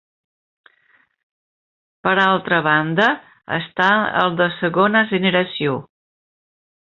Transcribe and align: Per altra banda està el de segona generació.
Per 2.07 2.13
altra 2.21 2.61
banda 2.69 3.05
està 3.59 3.89
el 4.23 4.33
de 4.41 4.49
segona 4.61 5.07
generació. 5.15 5.77